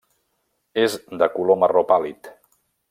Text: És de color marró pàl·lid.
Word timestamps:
És 0.85 0.95
de 1.21 1.29
color 1.37 1.61
marró 1.65 1.87
pàl·lid. 1.95 2.35